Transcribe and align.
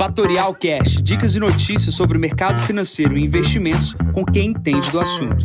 Fatorial 0.00 0.54
Cash, 0.54 1.02
dicas 1.02 1.34
e 1.34 1.38
notícias 1.38 1.94
sobre 1.94 2.16
o 2.16 2.20
mercado 2.20 2.58
financeiro 2.62 3.18
e 3.18 3.22
investimentos 3.22 3.92
com 4.14 4.24
quem 4.24 4.48
entende 4.48 4.90
do 4.90 4.98
assunto. 4.98 5.44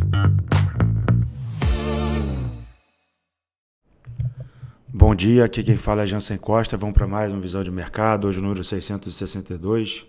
Bom 4.88 5.14
dia, 5.14 5.44
aqui 5.44 5.62
quem 5.62 5.76
fala 5.76 6.04
é 6.04 6.06
Jansen 6.06 6.38
Costa. 6.38 6.74
Vamos 6.74 6.94
para 6.94 7.06
mais 7.06 7.30
um 7.30 7.38
Visão 7.38 7.62
de 7.62 7.70
Mercado, 7.70 8.28
hoje 8.28 8.40
número 8.40 8.64
662. 8.64 10.06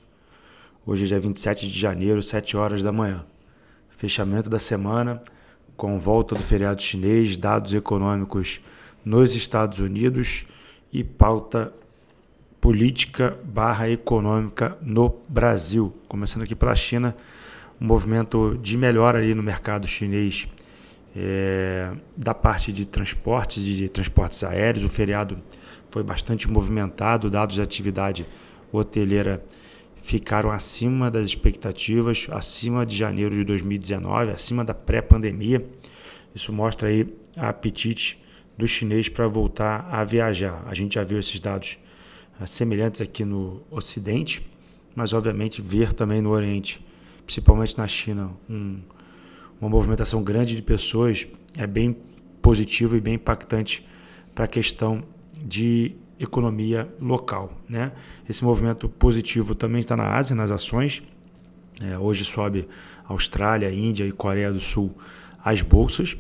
Hoje 0.86 1.04
é 1.04 1.08
dia 1.08 1.20
27 1.20 1.68
de 1.68 1.78
janeiro, 1.78 2.24
7 2.24 2.56
horas 2.56 2.82
da 2.82 2.94
manhã. 2.94 3.26
Fechamento 3.98 4.50
da 4.50 4.60
semana, 4.60 5.22
com 5.76 6.00
volta 6.00 6.36
do 6.36 6.42
feriado 6.42 6.82
chinês, 6.82 7.36
dados 7.36 7.74
econômicos 7.74 8.62
nos 9.04 9.36
Estados 9.36 9.80
Unidos 9.80 10.46
e 10.94 11.04
pauta 11.04 11.74
política 12.68 13.40
barra 13.46 13.90
econômica 13.90 14.78
no 14.82 15.22
Brasil. 15.30 15.96
Começando 16.06 16.44
aqui 16.44 16.54
pela 16.54 16.76
China, 16.76 17.16
um 17.80 17.86
movimento 17.86 18.60
de 18.62 18.76
melhora 18.76 19.20
ali 19.20 19.34
no 19.34 19.42
mercado 19.42 19.88
chinês 19.88 20.50
é, 21.16 21.94
da 22.18 22.34
parte 22.34 22.74
de 22.74 22.86
transportes, 22.86 23.64
de 23.64 23.88
transportes 23.88 24.44
aéreos. 24.44 24.84
O 24.84 24.90
feriado 24.90 25.42
foi 25.90 26.04
bastante 26.04 26.46
movimentado, 26.50 27.30
dados 27.30 27.56
de 27.56 27.62
atividade 27.62 28.26
hoteleira 28.70 29.42
ficaram 30.02 30.52
acima 30.52 31.10
das 31.10 31.26
expectativas, 31.26 32.28
acima 32.30 32.86
de 32.86 32.98
janeiro 32.98 33.34
de 33.34 33.46
2019, 33.46 34.32
acima 34.32 34.66
da 34.66 34.74
pré-pandemia. 34.74 35.66
Isso 36.36 36.52
mostra 36.52 36.90
aí 36.90 37.08
apetite 37.38 38.22
do 38.58 38.68
chinês 38.68 39.08
para 39.08 39.26
voltar 39.26 39.88
a 39.90 40.04
viajar. 40.04 40.66
A 40.68 40.74
gente 40.74 40.96
já 40.96 41.04
viu 41.06 41.18
esses 41.18 41.40
dados 41.40 41.78
semelhantes 42.46 43.02
aqui 43.02 43.26
no 43.26 43.62
Ocidente, 43.72 44.46
mas 44.96 45.14
obviamente 45.14 45.62
ver 45.62 45.94
também 45.94 46.22
no 46.22 46.30
Oriente, 46.30 46.86
principalmente 47.26 47.78
na 47.78 47.88
China, 47.88 48.32
um, 48.50 48.80
uma 49.60 49.70
movimentação 49.70 50.24
grande 50.24 50.56
de 50.56 50.62
pessoas 50.62 51.28
é 51.58 51.66
bem 51.66 51.98
positivo 52.42 52.96
e 52.96 53.02
bem 53.02 53.16
impactante 53.16 53.86
para 54.34 54.46
a 54.46 54.48
questão 54.48 55.04
de 55.34 55.96
economia 56.20 56.88
local. 57.00 57.52
Né? 57.68 57.92
Esse 58.30 58.44
movimento 58.44 58.88
positivo 58.88 59.56
também 59.56 59.80
está 59.80 59.96
na 59.96 60.16
Ásia, 60.16 60.36
nas 60.36 60.52
ações. 60.52 61.04
É, 61.82 61.98
hoje 61.98 62.24
sobe 62.24 62.68
Austrália, 63.06 63.72
Índia 63.72 64.06
e 64.06 64.12
Coreia 64.12 64.52
do 64.52 64.60
Sul 64.60 64.96
as 65.44 65.62
bolsas. 65.62 66.18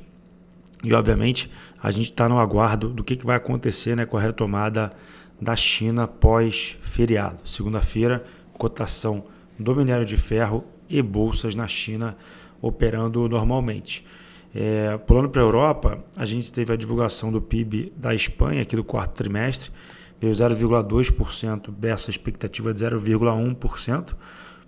E, 0.83 0.93
obviamente, 0.93 1.51
a 1.81 1.91
gente 1.91 2.11
está 2.11 2.29
no 2.29 2.39
aguardo 2.39 2.89
do 2.89 3.03
que, 3.03 3.15
que 3.15 3.25
vai 3.25 3.35
acontecer 3.35 3.95
né, 3.95 4.05
com 4.05 4.17
a 4.17 4.21
retomada 4.21 4.91
da 5.39 5.55
China 5.55 6.07
pós-feriado. 6.07 7.47
Segunda-feira, 7.47 8.25
cotação 8.53 9.23
do 9.57 9.75
minério 9.75 10.05
de 10.05 10.17
ferro 10.17 10.63
e 10.89 11.01
bolsas 11.01 11.55
na 11.55 11.67
China 11.67 12.17
operando 12.61 13.27
normalmente. 13.27 14.05
É, 14.53 14.97
pulando 14.97 15.29
para 15.29 15.41
a 15.41 15.45
Europa, 15.45 16.03
a 16.15 16.25
gente 16.25 16.51
teve 16.51 16.73
a 16.73 16.75
divulgação 16.75 17.31
do 17.31 17.41
PIB 17.41 17.93
da 17.95 18.15
Espanha 18.15 18.61
aqui 18.61 18.75
do 18.75 18.83
quarto 18.83 19.13
trimestre, 19.13 19.71
veio 20.19 20.33
0,2% 20.33 21.69
dessa 21.71 22.09
expectativa 22.09 22.73
de 22.73 22.83
0,1%, 22.83 24.15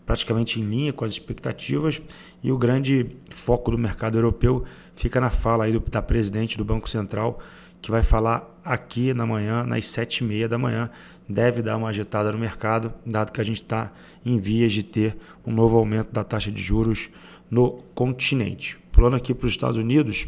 praticamente 0.06 0.60
em 0.60 0.64
linha 0.64 0.94
com 0.94 1.06
as 1.06 1.12
expectativas, 1.12 2.02
e 2.44 2.52
o 2.52 2.58
grande 2.58 3.16
foco 3.32 3.72
do 3.72 3.78
mercado 3.78 4.18
europeu 4.18 4.64
fica 4.96 5.20
na 5.20 5.30
fala 5.30 5.64
aí 5.64 5.72
do, 5.72 5.80
da 5.80 6.02
presidente 6.02 6.58
do 6.58 6.66
Banco 6.66 6.90
Central, 6.90 7.40
que 7.82 7.92
vai 7.92 8.04
falar 8.04 8.60
aqui 8.64 9.14
na 9.14 9.26
manhã, 9.26 9.64
nas 9.64 9.86
sete 9.88 10.20
e 10.20 10.24
meia 10.24 10.48
da 10.48 10.58
manhã, 10.58 10.90
deve 11.28 11.62
dar 11.62 11.78
uma 11.78 11.90
agitada 11.90 12.32
no 12.32 12.38
mercado, 12.38 12.94
dado 13.06 13.32
que 13.32 13.40
a 13.40 13.44
gente 13.44 13.62
está 13.62 13.92
em 14.26 14.40
vias 14.40 14.74
de 14.74 14.84
ter 14.84 15.18
um 15.46 15.52
novo 15.52 15.78
aumento 15.78 16.12
da 16.12 16.24
taxa 16.24 16.52
de 16.52 16.62
juros 16.62 17.10
no 17.50 17.84
continente. 17.94 18.78
Pulando 18.92 19.16
aqui 19.16 19.34
para 19.34 19.46
os 19.46 19.52
Estados 19.52 19.78
Unidos, 19.78 20.28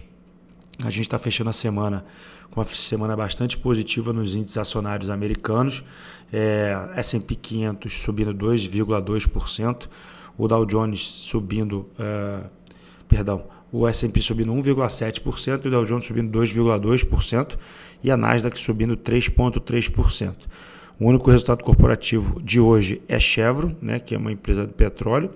a 0.83 0.89
gente 0.89 1.01
está 1.01 1.19
fechando 1.19 1.49
a 1.49 1.53
semana 1.53 2.05
com 2.51 2.59
uma 2.59 2.65
semana 2.65 3.15
bastante 3.15 3.57
positiva 3.57 4.11
nos 4.11 4.35
índices 4.35 4.57
acionários 4.57 5.09
americanos. 5.09 5.83
É, 6.31 6.75
S&P 6.95 7.35
500 7.35 7.93
subindo 7.93 8.33
2,2%, 8.33 9.87
o 10.37 10.47
Dow 10.47 10.65
Jones 10.65 10.99
subindo, 10.99 11.89
é, 11.97 12.43
perdão, 13.07 13.45
o 13.71 13.87
S&P 13.87 14.19
subindo 14.21 14.53
1,7%, 14.53 15.65
o 15.65 15.69
Dow 15.69 15.85
Jones 15.85 16.05
subindo 16.05 16.37
2,2% 16.37 17.57
e 18.03 18.11
a 18.11 18.17
Nasdaq 18.17 18.59
subindo 18.59 18.97
3,3%. 18.97 20.35
O 20.99 21.07
único 21.07 21.31
resultado 21.31 21.63
corporativo 21.63 22.41
de 22.41 22.59
hoje 22.59 23.01
é 23.07 23.19
Chevron, 23.19 23.75
né, 23.81 23.99
que 23.99 24.13
é 24.13 24.17
uma 24.17 24.31
empresa 24.31 24.67
de 24.67 24.73
petróleo, 24.73 25.31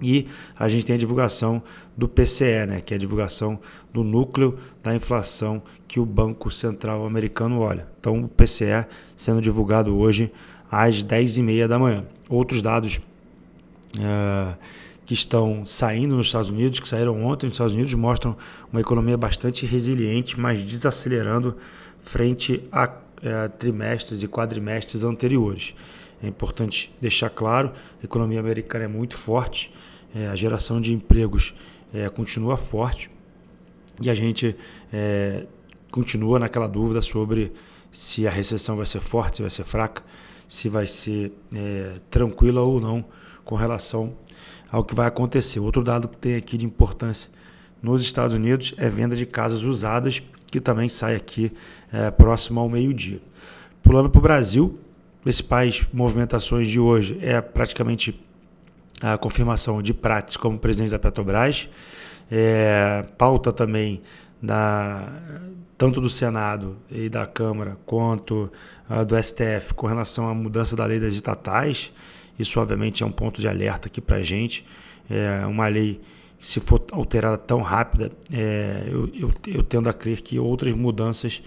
e 0.00 0.26
a 0.58 0.68
gente 0.68 0.86
tem 0.86 0.94
a 0.94 0.98
divulgação 0.98 1.62
do 1.94 2.08
PCE, 2.08 2.66
né, 2.66 2.80
que 2.80 2.94
é 2.94 2.96
a 2.96 2.98
divulgação 2.98 3.58
do 3.92 4.02
núcleo 4.02 4.58
da 4.82 4.94
inflação 4.94 5.62
que 5.86 6.00
o 6.00 6.06
Banco 6.06 6.50
Central 6.50 7.04
americano 7.04 7.60
olha. 7.60 7.86
Então, 8.00 8.20
o 8.20 8.28
PCE 8.28 8.86
sendo 9.16 9.42
divulgado 9.42 9.94
hoje 9.98 10.32
às 10.70 11.04
10h30 11.04 11.66
da 11.66 11.78
manhã. 11.78 12.04
Outros 12.28 12.62
dados 12.62 13.00
uh, 13.96 14.56
que 15.10 15.14
estão 15.14 15.66
saindo 15.66 16.14
nos 16.14 16.26
Estados 16.26 16.50
Unidos, 16.50 16.78
que 16.78 16.88
saíram 16.88 17.24
ontem 17.24 17.46
nos 17.46 17.54
Estados 17.54 17.74
Unidos, 17.74 17.92
mostram 17.94 18.36
uma 18.70 18.80
economia 18.80 19.16
bastante 19.16 19.66
resiliente, 19.66 20.38
mas 20.38 20.62
desacelerando 20.62 21.56
frente 22.00 22.62
a 22.70 22.84
uh, 22.86 23.48
trimestres 23.58 24.22
e 24.22 24.28
quadrimestres 24.28 25.02
anteriores. 25.02 25.74
É 26.22 26.28
importante 26.28 26.94
deixar 27.00 27.28
claro, 27.28 27.72
a 28.00 28.04
economia 28.04 28.38
americana 28.38 28.84
é 28.84 28.86
muito 28.86 29.16
forte, 29.16 29.72
é, 30.14 30.28
a 30.28 30.36
geração 30.36 30.80
de 30.80 30.92
empregos 30.92 31.56
é, 31.92 32.08
continua 32.08 32.56
forte 32.56 33.10
e 34.00 34.08
a 34.08 34.14
gente 34.14 34.54
é, 34.92 35.44
continua 35.90 36.38
naquela 36.38 36.68
dúvida 36.68 37.02
sobre 37.02 37.52
se 37.90 38.28
a 38.28 38.30
recessão 38.30 38.76
vai 38.76 38.86
ser 38.86 39.00
forte, 39.00 39.38
se 39.38 39.42
vai 39.42 39.50
ser 39.50 39.64
fraca, 39.64 40.04
se 40.48 40.68
vai 40.68 40.86
ser 40.86 41.32
é, 41.52 41.94
tranquila 42.08 42.60
ou 42.60 42.80
não 42.80 43.04
com 43.44 43.54
relação 43.54 44.12
ao 44.70 44.84
que 44.84 44.94
vai 44.94 45.06
acontecer. 45.06 45.60
Outro 45.60 45.82
dado 45.82 46.08
que 46.08 46.16
tem 46.16 46.36
aqui 46.36 46.56
de 46.56 46.64
importância 46.64 47.30
nos 47.82 48.02
Estados 48.02 48.34
Unidos 48.34 48.74
é 48.76 48.88
venda 48.88 49.16
de 49.16 49.26
casas 49.26 49.62
usadas, 49.62 50.22
que 50.46 50.60
também 50.60 50.88
sai 50.88 51.16
aqui 51.16 51.52
é, 51.92 52.10
próximo 52.10 52.60
ao 52.60 52.68
meio-dia. 52.68 53.20
Pulando 53.82 54.10
para 54.10 54.18
o 54.18 54.22
Brasil, 54.22 54.78
principais 55.22 55.86
movimentações 55.92 56.68
de 56.68 56.78
hoje 56.78 57.18
é 57.22 57.40
praticamente 57.40 58.20
a 59.00 59.16
confirmação 59.16 59.80
de 59.80 59.94
Prates 59.94 60.36
como 60.36 60.58
presidente 60.58 60.90
da 60.90 60.98
Petrobras, 60.98 61.68
é, 62.30 63.04
pauta 63.16 63.52
também 63.52 64.02
da, 64.42 65.08
tanto 65.80 66.00
do 66.00 66.10
Senado 66.10 66.76
e 66.90 67.08
da 67.08 67.26
Câmara 67.26 67.78
quanto 67.86 68.50
uh, 68.88 69.04
do 69.04 69.16
STF 69.22 69.72
com 69.74 69.86
relação 69.86 70.28
à 70.28 70.34
mudança 70.34 70.76
da 70.76 70.84
lei 70.84 71.00
das 71.00 71.14
estatais. 71.14 71.92
Isso, 72.40 72.58
obviamente, 72.58 73.02
é 73.02 73.06
um 73.06 73.12
ponto 73.12 73.38
de 73.40 73.46
alerta 73.46 73.88
aqui 73.88 74.00
para 74.00 74.16
a 74.16 74.22
gente. 74.22 74.64
É 75.10 75.44
uma 75.44 75.68
lei, 75.68 76.00
se 76.40 76.58
for 76.58 76.82
alterada 76.92 77.36
tão 77.36 77.60
rápida, 77.60 78.10
é, 78.32 78.84
eu, 78.86 79.10
eu, 79.14 79.30
eu, 79.46 79.62
tendo 79.62 79.88
a 79.90 79.92
crer 79.92 80.22
que 80.22 80.38
outras 80.38 80.74
mudanças 80.74 81.42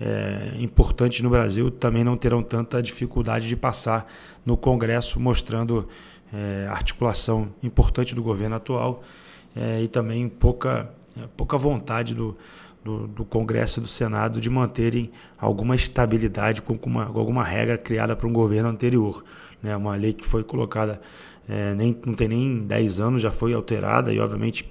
é, 0.00 0.54
importantes 0.58 1.20
no 1.20 1.28
Brasil 1.28 1.70
também 1.70 2.02
não 2.02 2.16
terão 2.16 2.42
tanta 2.42 2.82
dificuldade 2.82 3.46
de 3.46 3.56
passar 3.56 4.10
no 4.46 4.56
Congresso, 4.56 5.20
mostrando 5.20 5.86
é, 6.32 6.66
articulação 6.70 7.48
importante 7.62 8.14
do 8.14 8.22
governo 8.22 8.56
atual 8.56 9.02
é, 9.54 9.82
e 9.82 9.88
também 9.88 10.28
pouca, 10.28 10.90
pouca 11.36 11.58
vontade 11.58 12.14
do, 12.14 12.36
do, 12.88 13.06
do, 13.06 13.24
Congresso 13.24 13.80
e 13.80 13.82
do 13.82 13.86
Senado 13.86 14.40
de 14.40 14.48
manterem 14.48 15.10
alguma 15.38 15.76
estabilidade 15.76 16.62
com, 16.62 16.78
uma, 16.86 17.04
com 17.06 17.18
alguma 17.18 17.44
regra 17.44 17.76
criada 17.76 18.16
para 18.16 18.26
um 18.26 18.32
governo 18.32 18.70
anterior. 18.70 19.22
Né? 19.62 19.76
Uma 19.76 19.94
lei 19.94 20.14
que 20.14 20.24
foi 20.24 20.42
colocada, 20.42 20.98
é, 21.46 21.74
nem, 21.74 21.94
não 22.06 22.14
tem 22.14 22.28
nem 22.28 22.66
10 22.66 23.00
anos, 23.00 23.20
já 23.20 23.30
foi 23.30 23.52
alterada 23.52 24.10
e, 24.10 24.18
obviamente, 24.18 24.66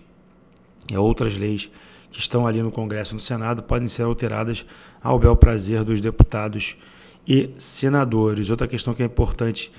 é, 0.91 0.97
outras 0.97 1.37
leis 1.37 1.69
que 2.09 2.19
estão 2.19 2.47
ali 2.47 2.63
no 2.63 2.71
Congresso 2.71 3.13
e 3.13 3.15
no 3.15 3.21
Senado 3.21 3.61
podem 3.61 3.87
ser 3.87 4.01
alteradas 4.01 4.65
ao 5.03 5.19
bel 5.19 5.35
prazer 5.35 5.83
dos 5.83 6.01
deputados 6.01 6.75
e 7.27 7.51
senadores. 7.59 8.49
Outra 8.49 8.67
questão 8.67 8.95
que 8.95 9.03
é 9.03 9.05
importante 9.05 9.71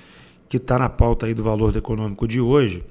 que 0.47 0.55
está 0.55 0.79
na 0.79 0.87
pauta 0.87 1.25
aí 1.25 1.33
do 1.33 1.43
valor 1.43 1.75
econômico 1.75 2.25
de 2.25 2.39
hoje 2.39 2.85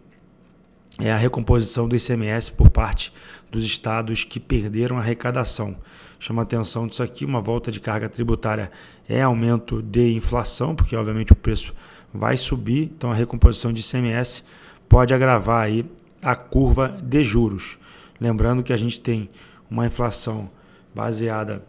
é 0.99 1.11
a 1.13 1.17
recomposição 1.17 1.89
do 1.89 1.97
ICMS 1.97 2.53
por 2.53 2.69
parte 2.69 3.13
dos 3.51 3.65
estados 3.65 4.25
que 4.25 4.39
perderam 4.39 4.99
arrecadação. 4.99 5.77
Chama 6.19 6.43
atenção 6.43 6.87
disso 6.87 7.03
aqui, 7.03 7.25
uma 7.25 7.41
volta 7.41 7.71
de 7.71 7.81
carga 7.81 8.09
tributária 8.09 8.71
é 9.09 9.23
aumento 9.23 9.81
de 9.81 10.13
inflação, 10.13 10.75
porque 10.75 10.97
obviamente 10.97 11.33
o 11.33 11.37
preço 11.37 11.75
vai 12.13 12.37
subir, 12.37 12.85
então 12.85 13.11
a 13.11 13.15
recomposição 13.15 13.73
de 13.73 13.81
ICMS 13.81 14.43
pode 14.89 15.15
agravar 15.15 15.63
aí 15.63 15.85
a 16.23 16.35
curva 16.35 16.99
de 17.03 17.23
juros. 17.23 17.79
Lembrando 18.21 18.63
que 18.63 18.73
a 18.73 18.77
gente 18.77 19.01
tem 19.01 19.29
uma 19.71 19.87
inflação 19.87 20.51
baseada 20.95 21.65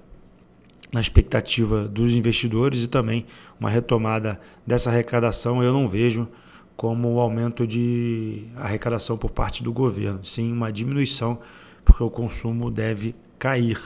na 0.91 0.99
expectativa 0.99 1.87
dos 1.87 2.13
investidores 2.13 2.83
e 2.83 2.87
também 2.87 3.25
uma 3.59 3.69
retomada 3.69 4.39
dessa 4.65 4.89
arrecadação 4.89 5.61
eu 5.61 5.71
não 5.71 5.87
vejo 5.87 6.27
como 6.75 7.13
o 7.13 7.19
aumento 7.19 7.67
de 7.67 8.45
arrecadação 8.55 9.17
por 9.17 9.29
parte 9.29 9.61
do 9.61 9.71
governo, 9.71 10.25
sim 10.25 10.51
uma 10.51 10.71
diminuição, 10.71 11.37
porque 11.83 12.03
o 12.03 12.09
consumo 12.09 12.69
deve 12.69 13.15
cair. 13.37 13.79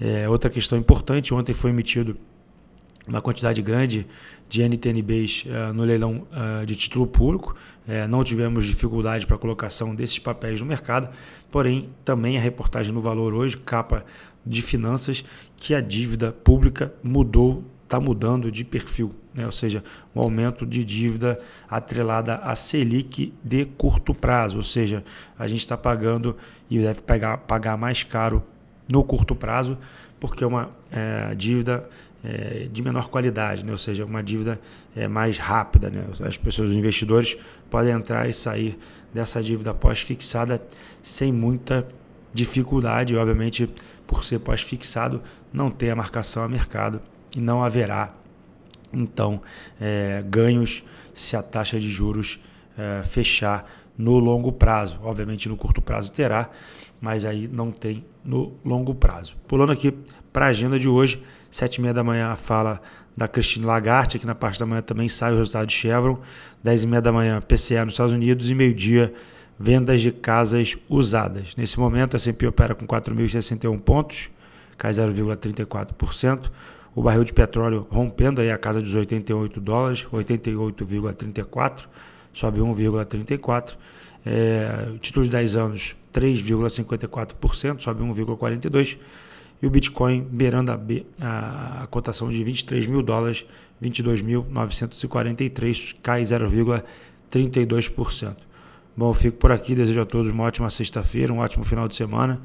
É, 0.00 0.28
outra 0.28 0.50
questão 0.50 0.76
importante, 0.76 1.32
ontem 1.32 1.52
foi 1.52 1.70
emitido 1.70 2.16
uma 3.06 3.20
quantidade 3.20 3.60
grande 3.62 4.06
de 4.48 4.62
NTNBs 4.62 5.44
uh, 5.46 5.72
no 5.72 5.82
leilão 5.82 6.26
uh, 6.30 6.66
de 6.66 6.76
título 6.76 7.06
público. 7.06 7.56
Uh, 7.86 8.06
não 8.06 8.22
tivemos 8.22 8.66
dificuldade 8.66 9.26
para 9.26 9.36
a 9.36 9.38
colocação 9.38 9.94
desses 9.94 10.18
papéis 10.18 10.60
no 10.60 10.66
mercado, 10.66 11.08
porém, 11.50 11.88
também 12.04 12.36
a 12.36 12.40
reportagem 12.40 12.92
no 12.92 13.00
Valor 13.00 13.32
hoje, 13.32 13.56
capa 13.56 14.04
de 14.44 14.60
finanças, 14.60 15.24
que 15.56 15.74
a 15.74 15.80
dívida 15.80 16.32
pública 16.32 16.92
mudou, 17.02 17.64
está 17.92 18.00
mudando 18.00 18.50
de 18.50 18.64
perfil, 18.64 19.14
né? 19.34 19.44
ou 19.44 19.52
seja, 19.52 19.84
um 20.16 20.20
aumento 20.20 20.64
de 20.64 20.82
dívida 20.82 21.38
atrelada 21.68 22.36
a 22.36 22.54
Selic 22.54 23.34
de 23.44 23.66
curto 23.66 24.14
prazo, 24.14 24.56
ou 24.56 24.62
seja, 24.62 25.04
a 25.38 25.46
gente 25.46 25.60
está 25.60 25.76
pagando 25.76 26.34
e 26.70 26.78
deve 26.78 27.02
pagar, 27.02 27.36
pagar 27.36 27.76
mais 27.76 28.02
caro 28.02 28.42
no 28.90 29.04
curto 29.04 29.34
prazo, 29.34 29.76
porque 30.18 30.42
é 30.42 30.46
uma 30.46 30.70
é, 30.90 31.34
dívida 31.34 31.86
é, 32.24 32.66
de 32.72 32.80
menor 32.80 33.10
qualidade, 33.10 33.62
né? 33.62 33.72
ou 33.72 33.78
seja, 33.78 34.06
uma 34.06 34.22
dívida 34.22 34.58
é, 34.96 35.06
mais 35.06 35.36
rápida. 35.36 35.90
Né? 35.90 36.06
As 36.26 36.38
pessoas, 36.38 36.70
os 36.70 36.76
investidores, 36.76 37.36
podem 37.68 37.92
entrar 37.92 38.26
e 38.26 38.32
sair 38.32 38.78
dessa 39.12 39.42
dívida 39.42 39.74
pós-fixada 39.74 40.62
sem 41.02 41.30
muita 41.30 41.86
dificuldade, 42.32 43.14
obviamente, 43.14 43.68
por 44.06 44.24
ser 44.24 44.38
pós-fixado, 44.38 45.22
não 45.52 45.70
ter 45.70 45.90
a 45.90 45.96
marcação 45.96 46.42
a 46.42 46.48
mercado 46.48 46.98
e 47.36 47.40
não 47.40 47.62
haverá, 47.62 48.14
então, 48.92 49.40
é, 49.80 50.22
ganhos 50.28 50.84
se 51.14 51.36
a 51.36 51.42
taxa 51.42 51.80
de 51.80 51.90
juros 51.90 52.38
é, 52.76 53.02
fechar 53.02 53.70
no 53.96 54.18
longo 54.18 54.52
prazo. 54.52 54.98
Obviamente, 55.02 55.48
no 55.48 55.56
curto 55.56 55.80
prazo 55.80 56.12
terá, 56.12 56.50
mas 57.00 57.24
aí 57.24 57.48
não 57.48 57.70
tem 57.70 58.04
no 58.24 58.52
longo 58.64 58.94
prazo. 58.94 59.34
Pulando 59.48 59.72
aqui 59.72 59.96
para 60.32 60.46
a 60.46 60.48
agenda 60.48 60.78
de 60.78 60.88
hoje, 60.88 61.22
Sete 61.52 61.76
e 61.76 61.80
meia 61.82 61.92
da 61.92 62.02
manhã 62.02 62.28
a 62.28 62.36
fala 62.36 62.80
da 63.14 63.28
Christine 63.28 63.66
Lagarde, 63.66 64.16
aqui 64.16 64.26
na 64.26 64.34
parte 64.34 64.58
da 64.58 64.64
manhã 64.64 64.80
também 64.80 65.06
sai 65.06 65.34
o 65.34 65.36
resultado 65.36 65.66
de 65.66 65.74
Chevron. 65.74 66.18
Dez 66.64 66.82
e 66.82 66.86
meia 66.86 67.02
da 67.02 67.12
manhã, 67.12 67.42
PCE 67.42 67.84
nos 67.84 67.92
Estados 67.92 68.14
Unidos. 68.14 68.48
E 68.48 68.54
meio-dia, 68.54 69.12
vendas 69.58 70.00
de 70.00 70.10
casas 70.10 70.78
usadas. 70.88 71.54
Nesse 71.54 71.78
momento, 71.78 72.14
a 72.14 72.16
S&P 72.16 72.46
opera 72.46 72.74
com 72.74 72.86
4.061 72.86 73.78
pontos, 73.80 74.30
cai 74.78 74.92
0,34%. 74.92 76.50
O 76.94 77.02
barril 77.02 77.24
de 77.24 77.32
petróleo 77.32 77.86
rompendo 77.90 78.40
aí 78.40 78.50
a 78.50 78.58
casa 78.58 78.80
dos 78.80 78.94
88 78.94 79.60
dólares, 79.60 80.06
88,34, 80.12 81.86
sobe 82.34 82.60
1,34. 82.60 83.74
É, 84.24 84.92
título 85.00 85.24
de 85.24 85.32
10 85.32 85.56
anos, 85.56 85.96
3,54%, 86.12 87.80
sobe 87.80 88.04
1,42% 88.04 88.98
e 89.62 89.66
o 89.66 89.70
Bitcoin 89.70 90.26
beirando 90.28 90.72
a, 90.72 90.80
a, 91.20 91.84
a 91.84 91.86
cotação 91.86 92.28
de 92.28 92.42
23 92.42 92.88
mil 92.88 93.00
dólares, 93.00 93.46
22.943, 93.80 95.94
cai 96.02 96.22
0,32%. 96.22 98.36
Bom, 98.96 99.10
eu 99.10 99.14
fico 99.14 99.36
por 99.38 99.52
aqui, 99.52 99.76
desejo 99.76 100.02
a 100.02 100.06
todos 100.06 100.32
uma 100.32 100.42
ótima 100.44 100.68
sexta-feira, 100.68 101.32
um 101.32 101.38
ótimo 101.38 101.64
final 101.64 101.86
de 101.86 101.94
semana. 101.94 102.40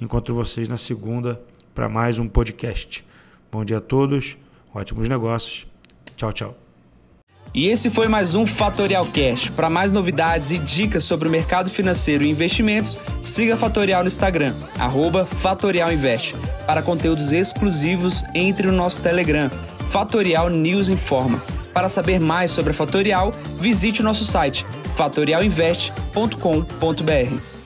Encontro 0.00 0.32
vocês 0.34 0.68
na 0.68 0.76
segunda 0.76 1.40
para 1.74 1.88
mais 1.88 2.18
um 2.18 2.28
podcast. 2.28 3.02
Bom 3.50 3.64
dia 3.64 3.78
a 3.78 3.80
todos, 3.80 4.36
ótimos 4.74 5.08
negócios. 5.08 5.66
Tchau, 6.16 6.32
tchau. 6.32 6.54
E 7.54 7.68
esse 7.68 7.88
foi 7.88 8.08
mais 8.08 8.34
um 8.34 8.44
Fatorial 8.44 9.06
Cash. 9.06 9.48
Para 9.48 9.70
mais 9.70 9.90
novidades 9.90 10.50
e 10.50 10.58
dicas 10.58 11.04
sobre 11.04 11.28
o 11.28 11.30
mercado 11.30 11.70
financeiro 11.70 12.22
e 12.22 12.30
investimentos, 12.30 12.98
siga 13.22 13.56
Fatorial 13.56 14.02
no 14.02 14.08
Instagram, 14.08 14.54
@fatorialinvest. 15.40 16.34
Para 16.66 16.82
conteúdos 16.82 17.32
exclusivos, 17.32 18.22
entre 18.34 18.66
no 18.66 18.74
nosso 18.74 19.00
Telegram, 19.00 19.48
Fatorial 19.88 20.50
News 20.50 20.90
Informa. 20.90 21.40
Para 21.72 21.88
saber 21.88 22.20
mais 22.20 22.50
sobre 22.50 22.72
a 22.72 22.74
Fatorial, 22.74 23.32
visite 23.58 24.02
o 24.02 24.04
nosso 24.04 24.26
site 24.26 24.66
fatorialinvest.com.br. 24.96 27.57